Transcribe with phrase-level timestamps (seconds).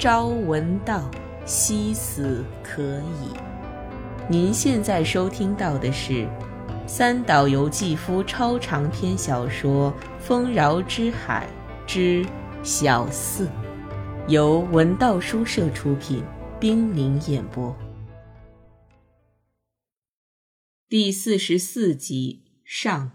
[0.00, 1.10] 朝闻道，
[1.44, 3.36] 夕死可矣。
[4.30, 6.26] 您现在收听到的是
[6.88, 11.46] 三岛由纪夫超长篇小说《丰饶之海
[11.86, 12.24] 之
[12.62, 13.46] 小四》，
[14.26, 16.24] 由文道书社出品，
[16.58, 17.76] 冰凌演播，
[20.88, 23.10] 第四十四集上。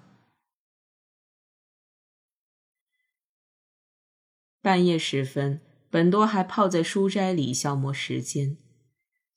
[4.61, 5.64] 半夜时分。
[5.95, 8.57] 本多还泡在书斋里消磨时间，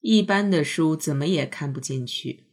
[0.01, 2.49] 一般的书怎么也看不进去。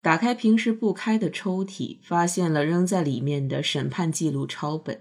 [0.00, 5.00] 打开平时不开的抽屉，发现了扔在里面的审判记录抄本。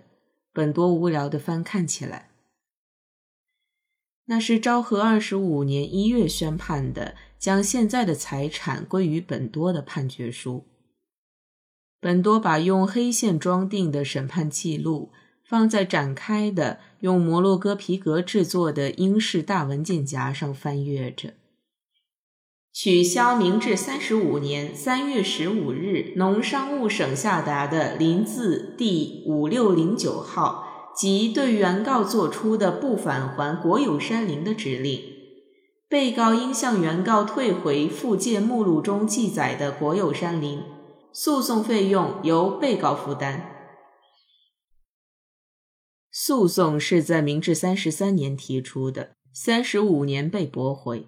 [0.52, 2.32] 本多无聊的翻看起来，
[4.26, 10.66] 那是昭和二十五年一月宣判的，将现在的财产归于本多的判决书。
[12.00, 15.12] 本多把用黑线装订的审判记录。
[15.48, 21.34] 放在展开的用摩洛哥皮革制作的英式大文件夹上翻阅着。
[22.74, 35.00] 取消明治三十五年三月十五日农商务省下达的临字第五六零九号及对原告作出的不返还国有山林的指令。
[35.88, 40.64] 被告应向原告退回附件目录中记载的国有山林，
[41.14, 43.55] 诉讼费用由被告负担。
[46.18, 51.08] 诉讼是在明治三十三年提出的，三十五年被驳回。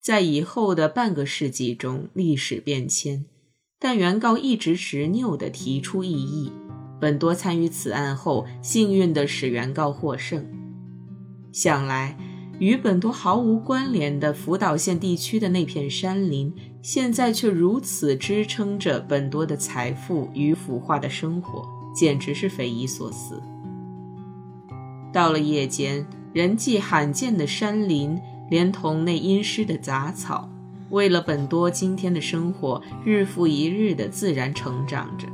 [0.00, 3.26] 在以后的半个世纪中，历史变迁，
[3.78, 6.50] 但原告一直执拗地提出异议。
[6.98, 10.46] 本多参与此案后，幸运地使原告获胜。
[11.52, 12.16] 想来，
[12.58, 23.42] 与本多毫无关联的福岛县地区的那片山林，现在却如此支撑着本多的财富与腐化的生活，简直是匪夷所思。
[25.12, 28.18] 到了夜间，人迹罕见的山林，
[28.50, 30.48] 连同那阴湿的杂草，
[30.90, 35.26] 为了本多今天的生活，日复一日的自然成长着。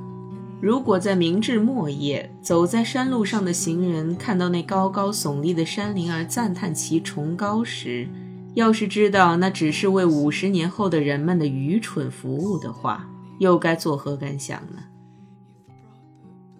[0.60, 8.08] 如果在明治末叶，走在山路上的行人看到那高高耸立的山林而赞叹其崇高时，
[8.54, 13.06] 要是知道那只是为五十年后的人们的愚蠢服务的话，
[13.38, 14.84] 又该作何感想呢？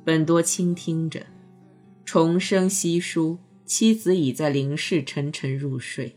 [0.04, 1.24] 本多倾听着。
[2.14, 6.14] 重生稀疏，妻子已在灵室沉沉入睡，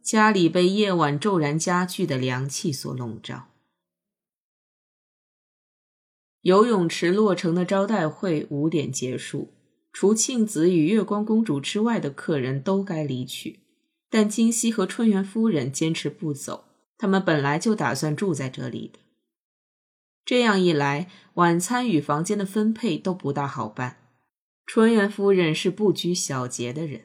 [0.00, 3.48] 家里被夜晚骤然加剧的凉气所笼罩。
[6.42, 9.52] 游泳池落成的招待会五点结束，
[9.92, 13.58] 除庆子与月光公主之外的客人都该离去，
[14.08, 19.00] 但金熙和春元夫人坚持不走，他们本来就打算住在这里的。
[20.24, 23.96] 这样一来，晚餐与房间的分配都不大好办。
[24.68, 27.04] 春元夫人是不拘小节的人。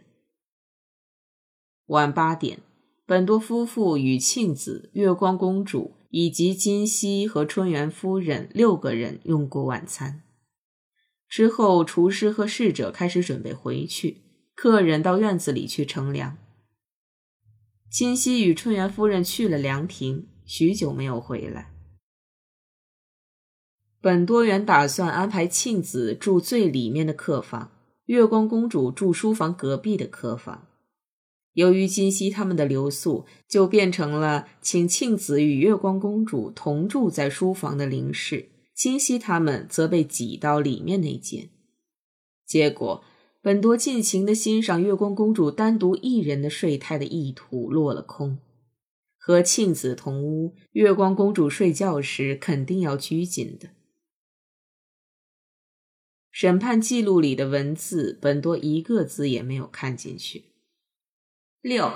[1.86, 2.60] 晚八点，
[3.06, 10.24] 本多夫妇与庆子、月光公主以及金熙和春元夫人六个人用过晚餐。
[11.30, 14.18] 之后，厨师和侍者开始准备回去，
[14.54, 16.38] 客人到院子里去乘凉。
[17.90, 21.73] 金熙与春元夫人去了凉亭，许久没有回来。
[24.04, 27.72] 本多原打算安排庆子住最里面的客房，
[28.08, 30.68] 月光公主住书房隔壁的客房。
[31.54, 41.48] 由于金熙他们的留宿，就变成了请庆子与月光公主同住在书房的灵室，金熙他们则被挤到里面那间。
[42.46, 43.06] 结果，
[43.42, 48.38] 本多尽情地欣赏月光公主单独一人的睡态的意图落了空。
[49.18, 53.70] 和庆子同屋，月光公主睡觉时肯定要拘谨的。
[56.34, 60.46] 审判记录里的文字，本多一个字也没有看进去。
[61.62, 61.92] 六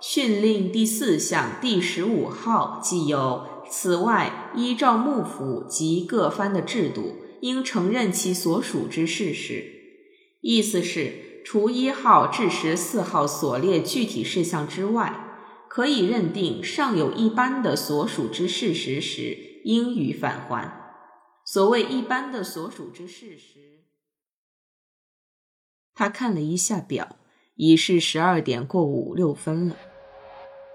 [0.00, 9.64] 训令第四项第十五号既有：此外，依照幕府及各藩的制度，应承认其所属之事实。
[10.40, 20.78] 意思是，除一号至十四号所列具体事项之外，可以认定尚有一般的所属之事实时，应予返还。
[21.44, 23.79] 所谓一般的所属之事实。
[26.00, 27.16] 他看了一下表，
[27.56, 29.76] 已是十二点过五六分了。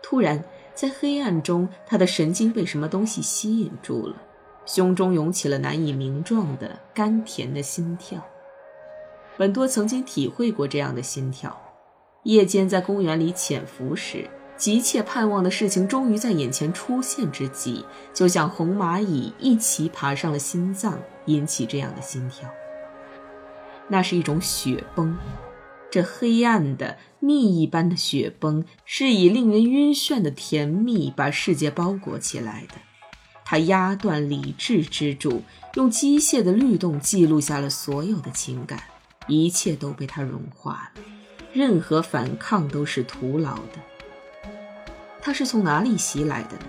[0.03, 0.45] 突然，
[0.75, 4.21] 在黑暗中，他的神经被什么东西吸引住了，
[4.67, 8.23] 胸中涌起了难以名状的甘甜的心跳。
[9.35, 11.59] 本多曾经体会过这样的心跳：
[12.25, 17.83] 夜间在公园里潜伏时，急切盼望的事情终于在眼前出现之际，
[18.13, 22.47] 就像红蚂蚁一起爬上了心脏，引起这样的心跳。
[23.87, 25.17] 那是一种雪崩，
[25.91, 32.75] 这黑暗的蜜一般的雪崩，是以令人晕眩的甜蜜把世界包裹起来的。
[33.43, 35.43] 它压断理智之柱，
[35.75, 38.81] 用机械的律动记录下了所有的情感，
[39.27, 41.01] 一切都被它融化了，
[41.53, 44.49] 任何反抗都是徒劳的。
[45.21, 46.65] 它是从哪里袭来的呢？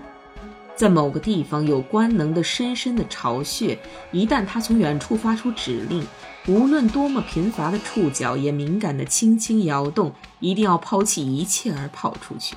[0.75, 3.79] 在某个地方有官能的深深的巢穴，
[4.11, 6.05] 一旦它从远处发出指令。
[6.47, 12.55] 无论多么贫乏的触角，也敏感地轻轻摇动，一定要抛弃一切而跑出去。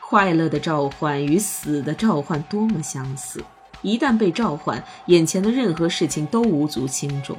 [0.00, 3.40] 快乐的召唤与死的召唤多么相似！
[3.82, 7.36] 一旦被召唤，眼前的任何事情都无足轻重，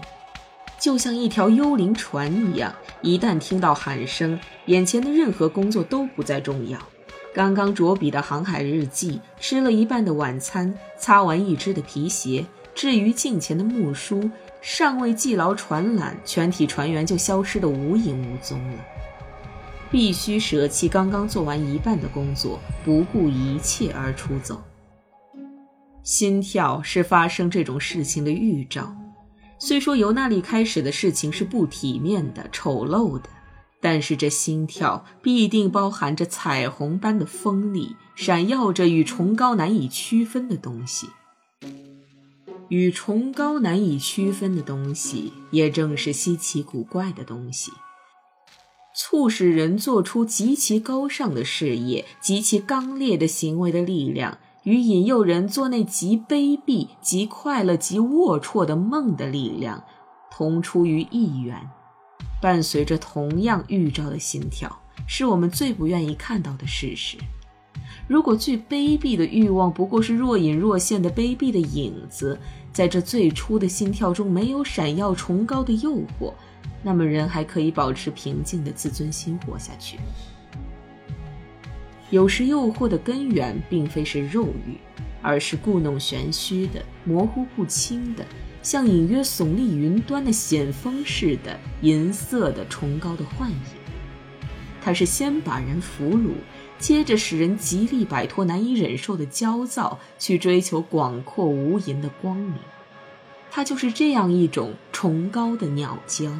[0.79, 2.73] 就像一条幽灵船一样。
[3.01, 6.79] 一旦听到喊声，眼前的任何工作都不再重要。
[7.33, 12.45] 刚刚着笔的航海日记，吃了一半的晚餐，擦完一只的皮鞋，
[12.77, 14.29] 至于镜前的木梳。
[14.61, 18.85] 尚未系牢船缆，全体船员就消失得无影无踪了。
[19.89, 24.61] 必须舍弃刚刚做完一半的工作，不顾一切而出走。
[26.03, 28.93] 心跳是发生这种事情的预兆。
[29.57, 33.29] 虽说由那里开始的事情是不体面的、丑陋的，
[33.79, 41.07] 但是这心跳必定包含着彩虹般的锋利，闪耀着与崇高难以区分的东西。
[42.69, 47.71] 与崇高难以区分的东西，也正是稀奇古怪的东西。
[48.95, 59.83] 促使人做出极其高尚的事业、极其刚烈的行为的力量，与引诱人做那极卑鄙、极快乐、极龌龊的梦的力量，
[60.31, 61.69] 同出于一源，
[62.41, 67.17] 伴随着同样预兆的心跳，是我们最不愿意看到的事实。
[68.07, 72.39] 如果最卑鄙的欲望不过是若隐若现的卑鄙的影子，
[72.71, 76.33] 在这最初的心跳中没有闪耀崇高的诱惑，
[76.81, 79.97] 那么人还可以保持平静的自尊心活下去。
[82.09, 84.77] 有时诱惑的根源并非是肉欲，
[85.21, 88.25] 而是故弄玄虚的、模糊不清的、
[88.63, 93.57] 像隐约耸立云端的险峰似的银色的崇高的幻影。
[94.81, 96.29] 它是先把人俘虏。
[96.79, 102.55] 接着使人极力摆脱难以忍受的焦躁，去追求广阔无垠的光明。
[103.49, 106.31] 它就是这样一种崇高的鸟叫。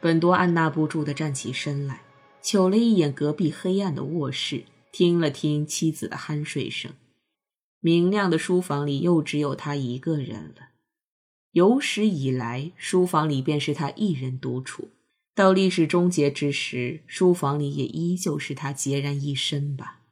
[0.00, 2.02] 本多按捺不住地站起身来，
[2.40, 6.92] 瞅了一眼隔壁黑暗的卧室，听了听妻子的酣睡声。
[7.80, 10.68] 明亮的书房里又只有他一个人了。
[11.52, 14.88] 有史以来，书房里便是他一人独处。
[15.40, 20.02] 到历史终结之时，书房里也依旧是他孑然一身吧。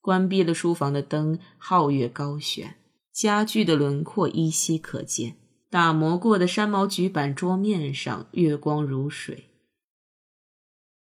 [0.00, 2.74] 关闭了书房的灯，皓月高悬，
[3.12, 5.36] 家具的轮廓依稀可见。
[5.70, 9.44] 打磨过的山毛榉板桌面上，月光如水。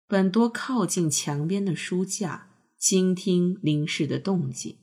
[0.06, 4.76] 本多靠近墙边的书架，倾听临室的动静。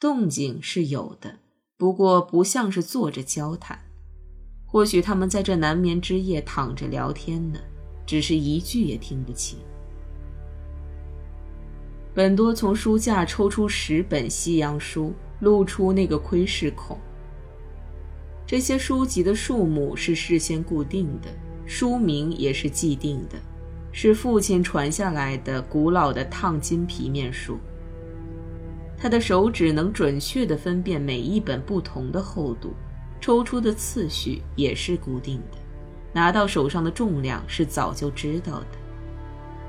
[0.00, 1.38] 动静是有的，
[1.76, 3.91] 不过不像是坐着交谈。
[4.72, 7.60] 或许他们在这难眠之夜躺着聊天呢，
[8.06, 9.58] 只是一句也听不清。
[12.14, 16.98] 本多从书架抽出十本西洋书，露出那个窥视孔。
[18.46, 21.28] 这些书籍的数目是事先固定的，
[21.66, 23.36] 书名也是既定的，
[23.92, 27.58] 是父亲传下来的古老的烫金皮面书。
[28.96, 32.72] 他的手指能准确地分辨每一本不同的厚度。
[33.22, 35.56] 抽出的次序也是固定的，
[36.12, 38.78] 拿到手上的重量是早就知道的，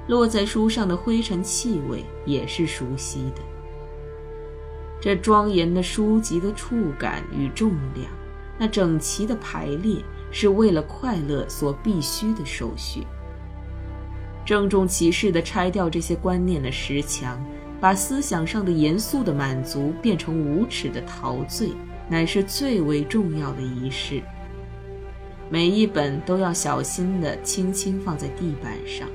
[0.08, 3.42] 落在书上的灰尘气味也是熟悉的。
[5.00, 8.08] 这庄严的书籍的触感与重量，
[8.58, 9.98] 那整齐的排列，
[10.32, 13.06] 是为了快乐所必须的手续。
[14.44, 17.40] 郑重其事地拆掉这些观念的石墙，
[17.80, 21.70] 把思想上的严肃的满足变成无耻的陶醉。
[22.10, 24.22] 乃是最为重要的仪式。
[25.50, 29.08] 每一本都要小心地轻轻放在地板上，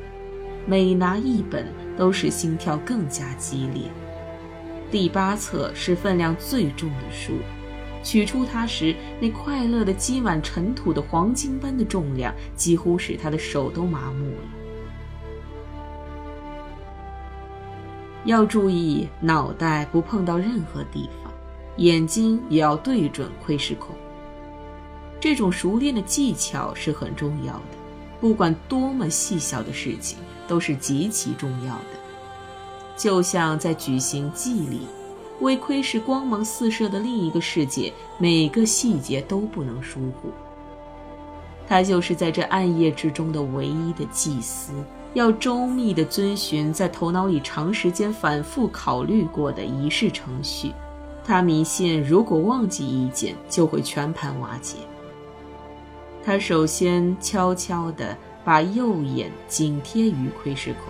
[0.67, 1.67] 每拿一本
[1.97, 3.85] 都使心跳更加激烈。
[4.91, 7.35] 第八册是分量最重的书，
[8.03, 14.43] 取出它时，那快乐的积满尘土的黄金般的重量，几乎使他的手都麻木了。
[18.25, 21.28] 要注意脑袋不碰到任何地方。
[21.79, 23.97] 眼睛也要对准窥视孔。
[25.19, 27.61] 这种熟练的技巧是很重要的，
[28.21, 31.99] 不管多么细小的事情，都是极其重要的。
[32.97, 34.83] 就像在举行祭礼，
[35.41, 40.31] 为窥视光芒四射的另一个世界，每个细节都不能疏忽。
[41.67, 44.73] 他就是在这暗夜之中的唯一的祭司，
[45.15, 50.73] 要周密地遵循在头脑里长时间反复考虑过的仪式程序。
[51.29, 54.79] 他迷信，如果忘记一件，就会全盘瓦解。
[56.25, 60.85] 他首先悄悄地把右眼紧贴于窥视孔。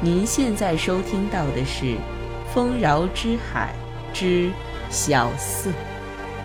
[0.00, 1.84] 您现在收听到的是
[2.54, 3.74] 《丰饶之海
[4.12, 4.52] 之
[4.90, 5.70] 小四》。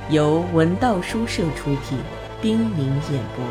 [0.09, 1.99] 由文道书社出品，
[2.41, 3.45] 冰凌演播。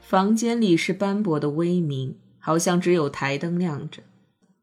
[0.00, 4.02] 房间里是斑驳的微明，好像只有台灯亮着。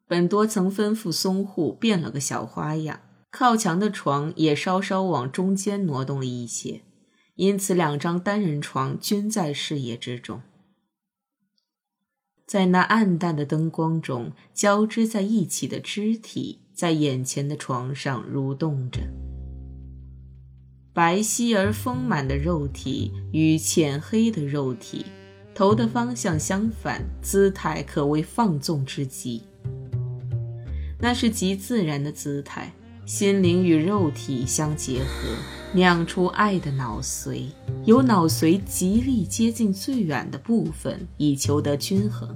[0.05, 2.99] 本多曾吩咐松户变了个小花样，
[3.31, 6.81] 靠墙的床也稍稍往中间挪动了一些，
[7.35, 10.41] 因此两张单人床均在视野之中。
[12.45, 16.59] 在那暗淡的灯光中，交织在一起的肢体。
[16.79, 19.01] 在眼前的床上蠕动着，
[20.93, 25.05] 白皙而丰满的肉体与浅黑的肉体，
[25.59, 29.43] 头的方向相反，姿态可谓放纵之极。
[30.97, 32.71] 那是极自然的姿态，
[33.05, 35.35] 心灵与肉体相结合，
[35.73, 37.47] 酿出爱的脑髓，
[37.83, 42.33] 由脑髓极力接近最远的部分，以求得均衡。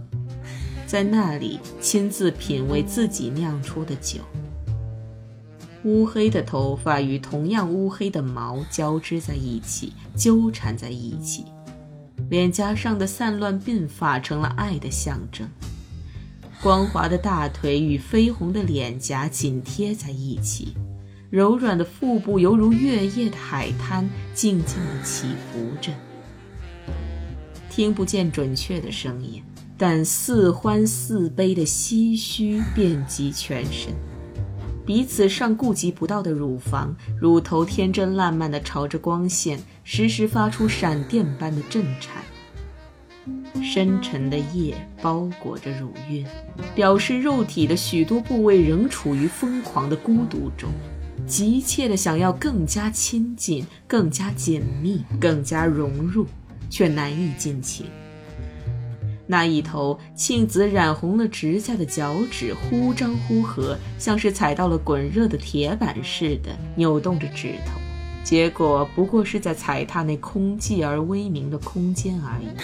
[0.86, 4.20] 在那里亲自品味自己酿出的酒。
[5.86, 11.46] 乌黑的头发与同样乌黑的毛交织在一起，纠缠在一起。
[12.30, 15.48] 脸颊上的散乱鬓发成了爱的象征。
[16.62, 20.76] 光滑的大腿与绯红的脸颊紧贴在一起，
[21.30, 25.92] 柔软的腹部犹如月夜的海滩，静静地起伏着。
[27.70, 29.44] 听不见准确的声音。
[29.76, 33.92] 但似欢似悲的唏嘘遍及全身，
[34.86, 42.22] 彼此尚顾及不到的乳房，乳头天真烂漫地朝着光线，时时发出闪电般的震颤。
[43.64, 46.26] 深沉的夜包裹着乳晕，
[46.76, 50.70] 表示肉体的许多部位仍处于疯狂的孤独中，
[51.26, 56.28] 急切地想要更加亲近、更加紧密、更加融入，
[56.70, 57.86] 却难以尽情。
[59.26, 67.80] 那一头庆子染红了指甲的脚趾忽张忽合，像是踩到了滚热的铁板似的扭动着指头，
[68.24, 72.48] 结果不过是在踩踏那空寂而微明的空间而已。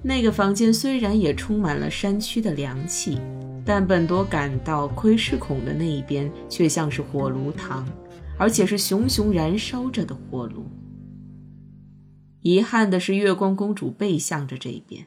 [0.00, 3.18] 那个房间虽然也充满了山区的凉气，
[3.64, 7.84] 但本多感到窥视孔的那一边却像是火炉膛，
[8.38, 10.64] 而且是熊熊燃烧着的火炉。
[12.42, 15.06] 遗憾的是，月光公主背向着这边。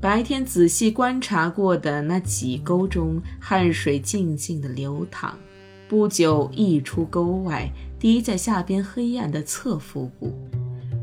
[0.00, 5.38] 白天仔细观察过的那几沟中，汗水静静的流淌，
[5.86, 10.36] 不久溢出沟外，滴在下边黑暗的侧腹部。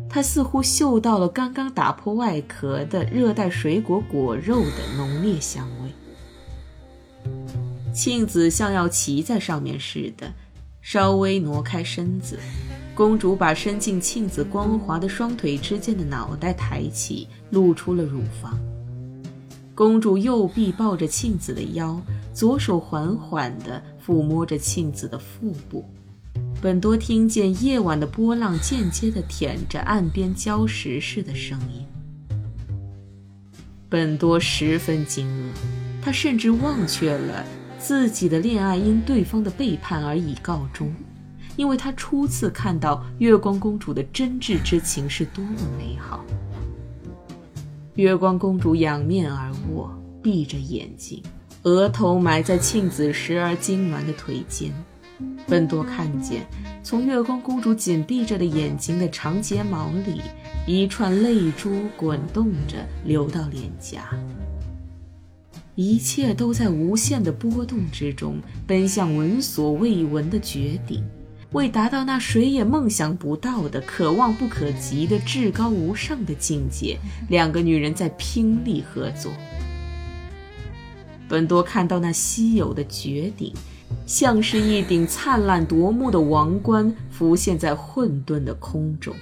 [0.09, 5.91] 她似乎嗅到了刚刚打破外壳的热带水果果肉的浓烈香味。
[7.93, 10.33] 庆子像要骑在上面似的，
[10.81, 12.39] 稍微挪开身子。
[12.99, 18.59] 公主把伸进庆子光滑的双腿之间的脑袋抬起，露出了乳房。
[19.73, 21.97] 公主右臂抱着庆子的腰，
[22.33, 25.85] 左手缓缓地抚摸着庆子的腹部。
[26.61, 31.85] 本多听见夜晚的波浪间接地舔着岸边礁石似的声音。
[33.87, 37.45] 本多十分惊愕，他甚至忘却了
[37.77, 40.93] 自己的恋爱因对方的背叛而已告终。
[41.59, 46.23] 因为他初次看到月光公主的真挚之情是多么美好。
[47.95, 51.21] 月光公主仰面而卧，闭着眼睛，
[51.63, 54.71] 额头埋在庆子时而痉挛的腿间。
[55.49, 56.47] 本多看见，
[56.81, 60.21] 从月光公主紧闭着的眼睛的长睫毛里，
[60.65, 64.17] 一串泪珠滚动着流到脸颊。
[65.75, 71.03] 一切都在无限的波动之中，奔向闻所未闻的绝顶。
[71.51, 79.31] 为达到那谁也梦想不到的、可望不可及的至高无上的境界，两个女人在拼力合作。
[81.27, 83.51] 本多看到那稀有的绝顶，
[84.05, 89.15] 像是一顶灿烂夺目的王冠，浮现在混沌的空中。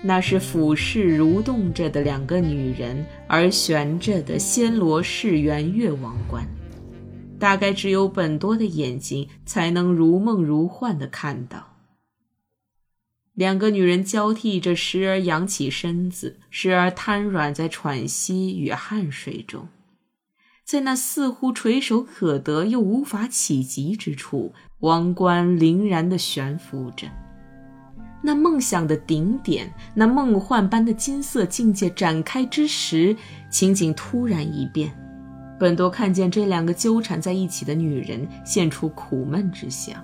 [0.00, 6.46] 那是俯视蠕动着的两个女人而悬着的暹罗式圆月王冠。
[7.38, 11.76] 大概只有本多的眼睛才能如梦如幻的看到，
[13.34, 19.68] 两个女人交替着，时而扬起身子，时而瘫软在喘息与汗水中。
[20.64, 27.06] 在那似乎垂手可得又无法企及之处，王冠凛然的悬浮着。
[28.20, 33.16] 那梦想的顶点，那梦幻般的金色境界展开之时，
[33.48, 35.07] 情景突然一变。
[35.58, 40.02] 本多看见这两个纠缠在一起的女人，现出苦闷之相。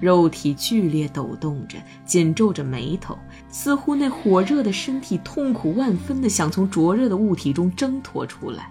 [0.00, 3.18] 肉体剧烈抖动着，紧皱着眉头，
[3.48, 8.70] 似乎那火热的身体痛苦万分的想从灼热的物体中挣脱出来，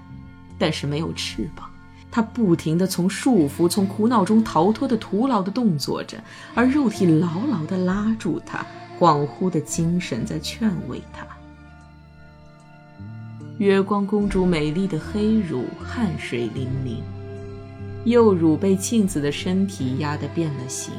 [0.57, 1.69] 但是没有翅膀。
[2.09, 6.17] 他不停地从束缚、从苦恼中逃脱的徒劳的动作着，
[6.55, 8.65] 而肉体牢牢地拉住他，
[8.97, 11.27] 恍惚的精神在劝慰他。
[13.59, 17.01] 月光公主美丽的黑乳汗水淋淋，
[18.05, 20.93] 右乳被庆子的身体压得变了形，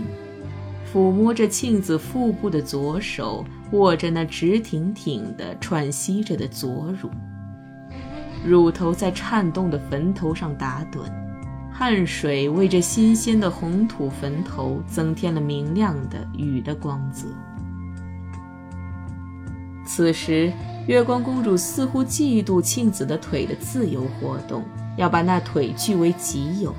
[0.92, 7.08] 抚摸着庆子腹部的左手握着那直挺挺的喘息着的左乳。
[8.44, 11.04] 乳头在颤动的坟头上打盹，
[11.72, 17.28] 汗水为这新鲜的红土坟头增添了明亮的雨的光泽。
[19.88, 20.52] 此时，
[20.86, 24.62] 月光公主似乎嫉妒庆子的腿的自由活动，
[24.98, 26.74] 要把那腿据为己有。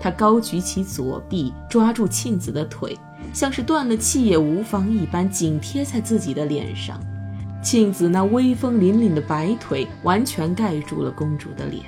[0.00, 2.98] 她高举起左臂，抓住庆子的腿，
[3.34, 6.98] 像是断了气也无妨一般，紧贴在自己的脸上。
[7.62, 11.84] 庆子那威风凛凛的白腿完全盖住了公主的脸。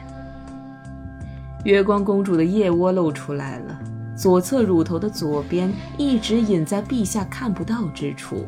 [1.65, 3.79] 月光公主的腋窝露出来了，
[4.15, 8.47] 左侧乳头的左边一直隐在陛下看不到之处，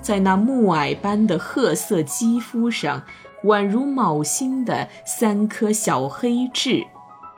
[0.00, 3.02] 在那木矮般的褐色肌肤上，
[3.44, 6.86] 宛如卯星的三颗小黑痣，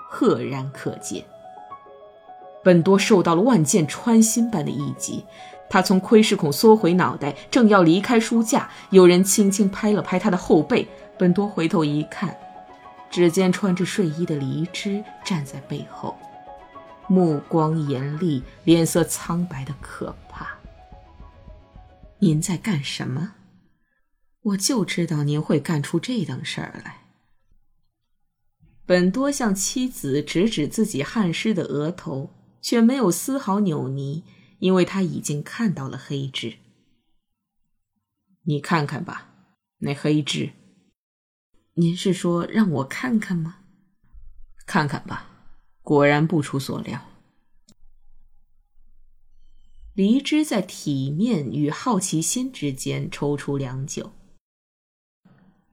[0.09, 1.25] 赫然可见。
[2.62, 5.25] 本多受到了万箭穿心般的一击。
[5.69, 10.87] 他从窥视孔缩回脑袋，正要离开书架，有人轻轻拍了拍他的后背。
[11.19, 12.37] 本多回头一看，
[13.11, 16.14] 只见穿着睡衣的黎枝站在背后，
[17.07, 20.61] 目光严厉，脸色苍白的可怕。
[22.23, 23.35] 您在干什么？
[24.43, 27.02] 我就知道您会干出这等事儿来。
[28.87, 34.23] 本多向妻子指指自己汗湿的额头，却没有丝毫扭捏。
[34.61, 36.58] 因为他已经看到了黑痣，
[38.45, 40.52] 你看看吧，那黑痣。
[41.75, 43.65] 您是说让我看看吗？
[44.65, 45.26] 看看吧，
[45.82, 47.00] 果然不出所料。
[49.95, 54.13] 黎枝在体面与好奇心之间踌躇良久。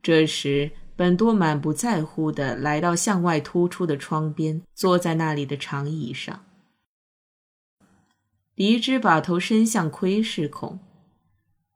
[0.04, 6.46] 这时，本多满不在乎的来到向外突出的窗边，坐在那里的长椅上。
[8.56, 10.80] 黎枝把头伸向窥视孔，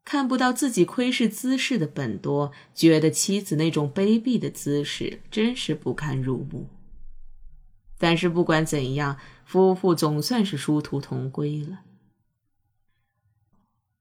[0.03, 6.67] 看不到自己窥视姿势的本多，觉得妻子那种卑鄙的姿势真是不堪入目。
[7.97, 11.79] 但是不管怎样，夫妇总算是殊途同归了。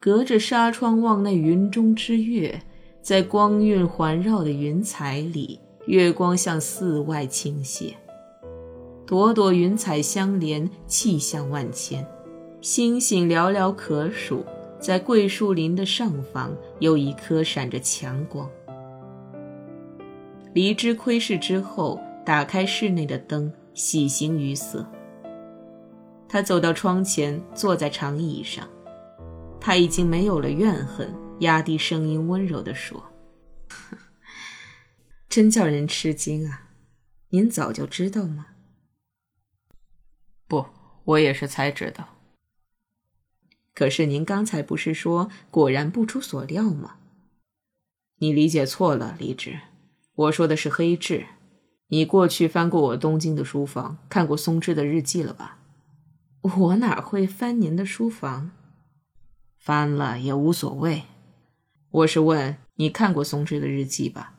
[0.02, 2.60] 隔着纱窗望那云中之月，
[3.00, 7.94] 在光晕环绕的云彩里，月光向寺外倾泻，
[9.06, 12.04] 朵朵云彩相连，气象万千。
[12.60, 14.44] 星星寥寥可数，
[14.80, 18.50] 在桂树林的上方有一颗闪着强光。
[20.52, 24.84] 离枝窥视之后，打开室内的灯，喜形于色。
[26.28, 28.68] 他走到窗前，坐在长椅上。
[29.64, 33.12] 他已经没有了怨恨，压低声音，温柔地说
[35.30, 36.70] ：“真叫人吃惊啊！
[37.28, 38.48] 您早就知道吗
[40.48, 40.66] ？”“不，
[41.04, 42.16] 我也是才知道。”
[43.72, 46.96] 可是您刚才不是说果然不出所料吗？
[48.16, 49.60] 你理解错了，李直，
[50.16, 51.26] 我说的是黑痣。
[51.86, 55.60] 你过去翻过我东京的书房，看过松枝的日记了吧？
[56.40, 58.50] 我哪会翻您的书房？
[59.62, 61.04] 翻了也无所谓。
[61.90, 64.34] 我是问你看过松枝的日记吧？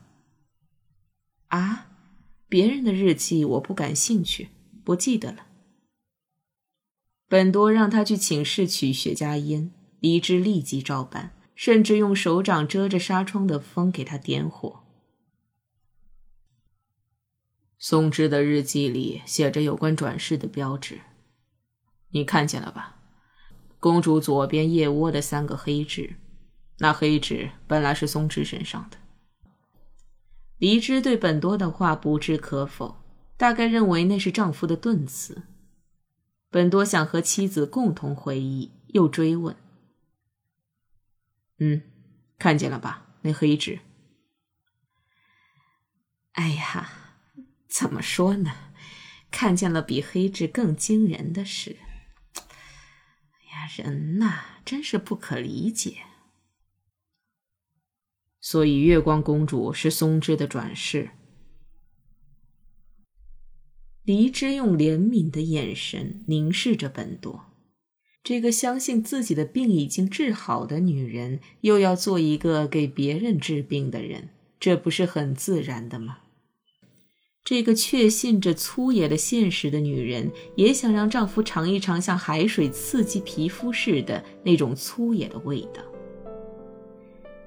[1.46, 1.86] 啊，
[2.46, 4.50] 别人的日记我不感兴趣，
[4.84, 5.46] 不记得了。
[7.26, 14.84] 本多让他去寝室取雪茄烟，黎枝立即照办，甚至用手掌遮着纱窗的风给他点火。
[17.78, 21.00] 松枝的日记里写着有关转世的标志，
[22.10, 23.00] 你看见了吧？
[23.84, 26.16] 公主左边腋窝的三个黑痣，
[26.78, 28.96] 那黑痣本来是松枝身上的。
[30.56, 33.04] 黎枝对本多的话不置可否，
[33.36, 35.42] 大概认为那是丈夫的顿词。
[36.48, 39.54] 本多想和妻子共同回忆，又追问
[41.60, 41.82] ：“嗯，
[42.38, 43.08] 看见了吧？
[43.20, 43.80] 那黑痣。”
[46.32, 46.90] 哎呀，
[47.68, 48.50] 怎么说呢？
[49.30, 51.76] 看见了比黑痣更惊人的事。
[53.76, 55.98] 人呐，真是不可理解。
[58.40, 61.10] 所以，月光公主是松枝的转世。
[64.02, 67.46] 黎之用怜悯的眼神凝视着本多，
[68.22, 74.28] 这个相信自己的病已经治好的女人，又要做一个给别人治病的人，
[74.60, 76.23] 这不是很自然的吗？
[77.44, 85.82] 这个确信着粗野的现实的女人，也想让丈夫尝一尝像海水刺激皮肤似的那种粗野的味道。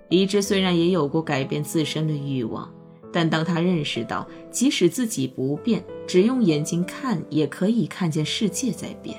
[0.10, 2.72] 黎之虽然也有过改变自身的欲望。
[3.10, 9.18] 但当他认识到，即使自己不变，只用眼睛看也可以看见世界在变，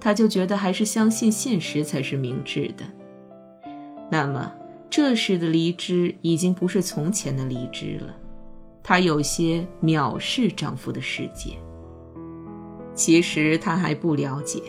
[0.00, 2.84] 他就觉得还是相信现实才是明智的。
[4.10, 4.52] 那么，
[4.88, 8.16] 这时的离枝已经不是从前的离枝了，
[8.88, 11.58] 她有些藐视丈夫的世界。
[12.94, 14.62] 其实她还不了解，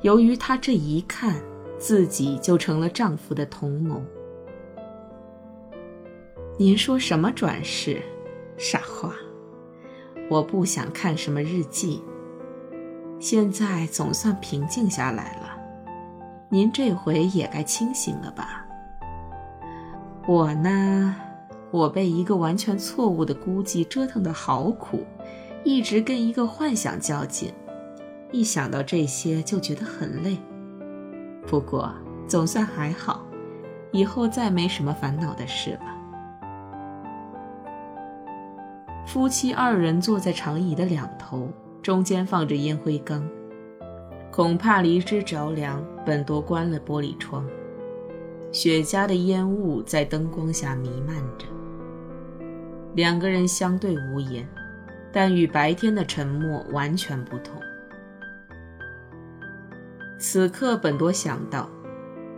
[0.00, 1.36] 由于她这一看，
[1.76, 4.02] 自己就成了丈夫的同谋。
[6.58, 8.00] 您说什么转世？
[8.56, 9.12] 傻话！
[10.30, 12.02] 我不想看什么日记。
[13.18, 15.54] 现在总算平静下来了，
[16.48, 18.64] 您这回也该清醒了吧？
[20.26, 21.14] 我呢，
[21.70, 25.04] 我被一个完全错误的估计折腾得好苦，
[25.64, 27.52] 一直跟一个幻想较劲，
[28.32, 30.36] 一想到这些就觉得很累。
[31.46, 31.92] 不过
[32.26, 33.24] 总算还好，
[33.92, 35.80] 以后再没什么烦恼的事了。
[39.06, 41.48] 夫妻二人坐在长椅的两头，
[41.82, 43.26] 中间放着烟灰缸，
[44.30, 45.84] 恐怕离枝着凉。
[46.06, 47.46] 本多关了玻璃窗，
[48.52, 51.46] 雪茄的烟雾在灯光下弥漫着。
[52.94, 54.48] 两个人相对无言，
[55.12, 57.54] 但与白天的沉默完全不同。
[60.18, 61.70] 此刻，本多想到，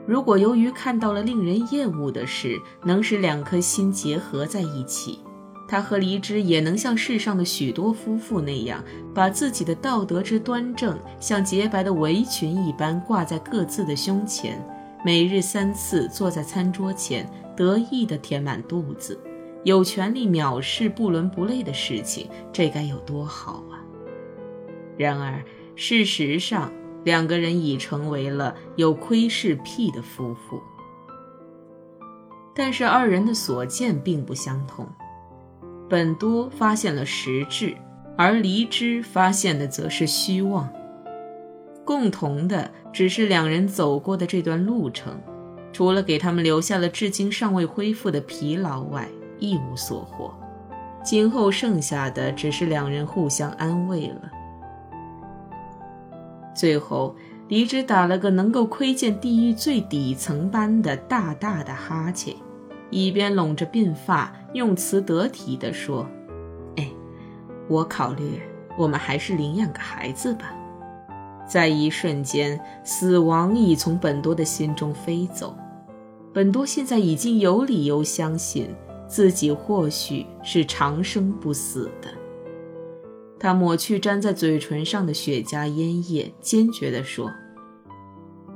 [0.06, 5.18] 如果由于看到了令人厌恶的事，能使两颗心结合在一起。
[5.66, 14.62] 他和黎之也能像世上的许多夫妇那样，把自己的道德之端正，像洁白的围裙一般挂在各自的胸前，
[15.04, 19.18] 每日三次坐在餐桌前，得意地填满肚子，
[19.64, 23.82] 有权利藐视不伦不类的事情，这该有多好啊！
[24.96, 25.42] 然而，
[25.74, 30.62] 事实上，两个人已成为了有窥视癖的夫妇。
[32.54, 34.86] 但是，二人的所见并不相同。
[35.88, 37.74] 本多发现了实质，
[38.16, 40.68] 而离之发现的则是虚妄。
[41.84, 45.20] 共同的只是两人走过的这段路程，
[45.72, 50.32] 除了给他们留下了至今尚未恢复的疲劳外，一无所获。
[51.02, 54.30] 今后剩下的只是两人互相安慰了。
[56.54, 57.16] 最后，
[57.48, 62.36] 黎之打了个能够窥见地狱最底层般的大大的哈欠。
[62.90, 66.06] 一边拢着鬓发，用词得体地说
[66.76, 66.88] ：“哎，
[67.66, 68.40] 我考虑，
[68.76, 70.54] 我们还是领养个孩子吧。”
[71.52, 75.54] 在一瞬间，死亡已从本多的心中飞走。
[76.32, 78.74] 本多现在已经有理由相信
[79.06, 82.08] 自己或许是长生不死的。
[83.38, 87.30] 他抹去粘在嘴唇上的雪茄烟叶，坚决地说：“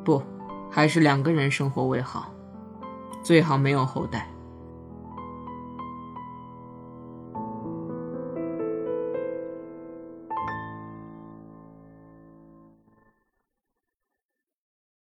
[0.02, 0.22] 不，
[0.70, 2.32] 还是两个人生活为好。”
[3.22, 4.26] 最好没有后代。